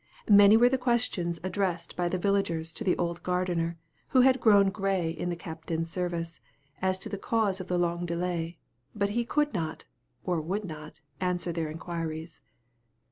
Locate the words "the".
0.67-0.79, 2.09-2.17, 2.83-2.97, 5.29-5.35, 7.07-7.19, 7.67-7.77